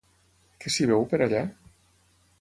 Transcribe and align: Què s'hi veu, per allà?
Què 0.63 0.71
s'hi 0.75 0.87
veu, 0.93 1.05
per 1.13 1.21
allà? 1.27 1.45